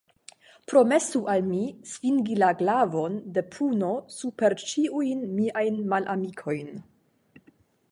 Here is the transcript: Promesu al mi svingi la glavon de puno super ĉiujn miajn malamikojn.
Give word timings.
Promesu 0.71 1.19
al 1.33 1.43
mi 1.49 1.59
svingi 1.89 2.37
la 2.45 2.49
glavon 2.63 3.19
de 3.37 3.45
puno 3.57 3.91
super 4.15 4.57
ĉiujn 4.65 5.23
miajn 5.37 5.81
malamikojn. 5.95 6.75